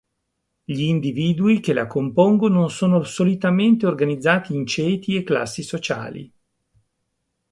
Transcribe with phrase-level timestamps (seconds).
[0.63, 6.33] Gli individui che la compongono sono solitamente organizzati in ceti e classi sociali.